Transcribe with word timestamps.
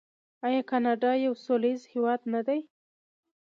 آیا 0.47 0.61
کاناډا 0.69 1.11
یو 1.25 1.33
سوله 1.45 1.67
ییز 1.71 1.81
هیواد 1.93 2.21
نه 2.33 2.41
دی؟ 2.47 2.59